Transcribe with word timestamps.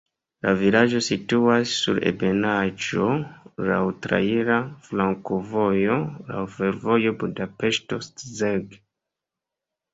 La 0.45 0.51
vilaĝo 0.59 1.01
situas 1.07 1.73
sur 1.81 1.99
ebenaĵo, 2.11 3.11
laŭ 3.69 3.83
traira 4.07 4.57
flankovojo, 4.89 6.01
laŭ 6.33 6.43
fervojo 6.57 7.17
Budapeŝto-Szeged. 7.23 8.79